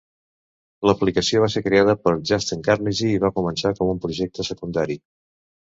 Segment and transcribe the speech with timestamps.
[0.89, 5.01] L'aplicació va ser creada per Justin Karneges i va començar com un projecte secundari.